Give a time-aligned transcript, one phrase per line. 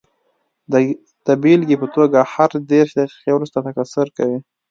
[1.25, 4.39] د بېلګې په توګه هر دېرش دقیقې وروسته تکثر کوي.